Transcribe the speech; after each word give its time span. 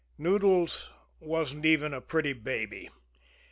Noodles 0.17 0.89
wasn't 1.19 1.63
even 1.63 1.93
a 1.93 2.01
pretty 2.01 2.33
baby. 2.33 2.89